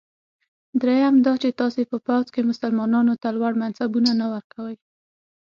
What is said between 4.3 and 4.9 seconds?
ورکوی.